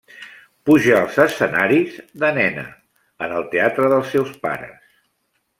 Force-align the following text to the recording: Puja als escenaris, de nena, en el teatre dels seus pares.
Puja 0.69 0.95
als 1.01 1.19
escenaris, 1.25 1.99
de 2.25 2.33
nena, 2.39 2.65
en 3.27 3.39
el 3.43 3.47
teatre 3.55 3.93
dels 3.95 4.13
seus 4.17 4.37
pares. 4.47 4.93